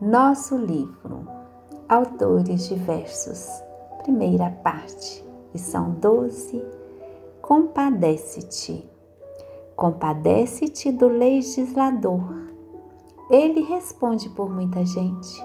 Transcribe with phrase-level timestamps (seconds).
[0.00, 1.28] Nosso livro,
[1.86, 3.50] autores diversos,
[4.02, 6.64] primeira parte, lição 12,
[7.42, 8.88] Compadece-te.
[9.76, 12.32] Compadece-te do legislador.
[13.30, 15.44] Ele responde por muita gente.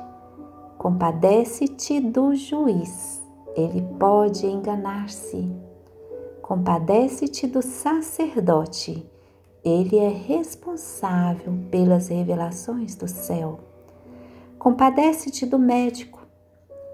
[0.77, 3.21] Compadece-te do juiz.
[3.57, 5.51] Ele pode enganar-se.
[6.41, 9.05] Compadece-te do sacerdote.
[9.65, 13.75] Ele é responsável pelas revelações do céu.
[14.66, 16.25] Compadece-te do médico.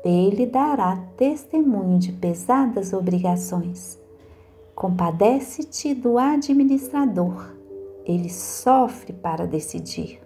[0.03, 3.97] Ele dará testemunho de pesadas obrigações.
[4.75, 7.55] Compadece-te do administrador.
[8.03, 10.19] Ele sofre para decidir.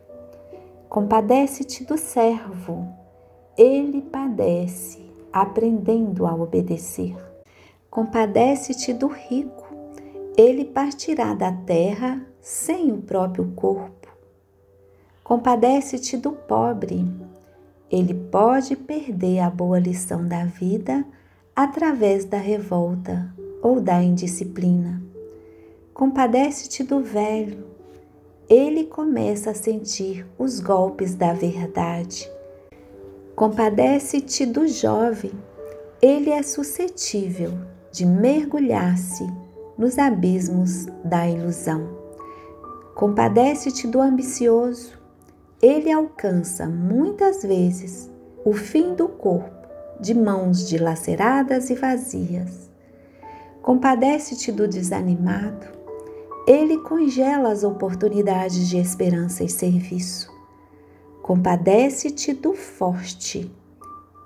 [0.89, 2.87] Compadece-te do servo.
[3.55, 7.15] Ele padece, aprendendo a obedecer.
[7.91, 9.67] Compadece-te do rico.
[10.35, 13.94] Ele partirá da terra sem o próprio corpo.
[15.25, 17.03] Compadece-te do pobre.
[17.89, 21.03] Ele pode perder a boa lição da vida
[21.55, 25.01] através da revolta ou da indisciplina.
[25.95, 27.65] Compadece-te do velho.
[28.47, 32.31] Ele começa a sentir os golpes da verdade.
[33.35, 35.31] Compadece-te do jovem.
[35.99, 37.51] Ele é suscetível
[37.91, 39.25] de mergulhar-se
[39.75, 41.89] nos abismos da ilusão.
[42.93, 45.03] Compadece-te do ambicioso.
[45.65, 48.07] Ele alcança muitas vezes
[48.45, 49.67] o fim do corpo
[49.99, 52.69] de mãos dilaceradas e vazias.
[53.63, 55.65] Compadece-te do desanimado.
[56.45, 60.31] Ele congela as oportunidades de esperança e serviço.
[61.23, 63.51] Compadece-te do forte.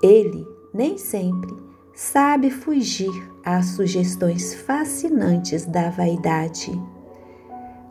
[0.03, 1.55] Ele, nem sempre,
[1.95, 6.69] sabe fugir às sugestões fascinantes da vaidade.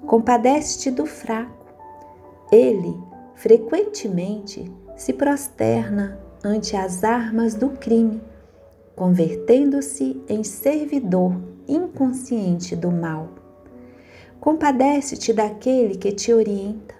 [0.06, 1.56] Compadece-te do fraco.
[2.52, 3.07] Ele,
[3.38, 8.20] frequentemente, se prosterna ante as armas do crime
[8.98, 13.28] convertendo-se em servidor inconsciente do mal.
[14.40, 16.96] Compadece-te daquele que te orienta,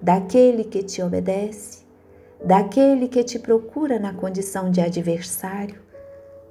[0.00, 1.82] daquele que te obedece,
[2.44, 5.80] daquele que te procura na condição de adversário,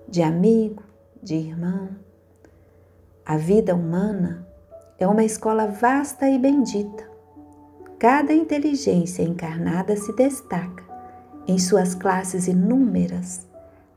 [0.06, 0.84] de amigo,
[1.24, 1.92] de irmão.
[3.26, 4.46] A vida humana
[4.98, 7.10] é uma escola vasta e bendita.
[8.00, 10.82] Cada inteligência encarnada se destaca
[11.46, 13.46] em suas classes inúmeras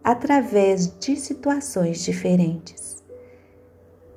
[0.03, 3.01] através de situações diferentes.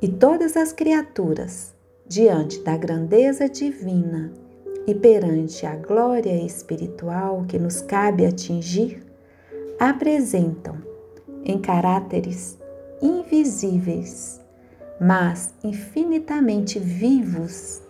[0.01, 1.75] E todas as criaturas,
[2.07, 4.33] diante da grandeza divina
[4.87, 9.05] e perante a glória espiritual que nos cabe atingir,
[9.79, 10.77] apresentam
[11.43, 12.57] em caráteres
[12.99, 14.41] invisíveis,
[14.99, 17.84] mas infinitamente vivos,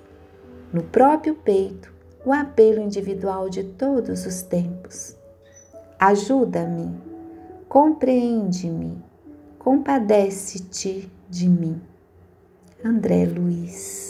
[0.76, 1.92] no próprio peito,
[2.24, 5.16] o apelo individual de todos os tempos.
[5.98, 7.16] Ajuda-me
[7.76, 9.04] Compreende-me,
[9.60, 11.82] compadece-te de mim.
[12.82, 14.05] André Luiz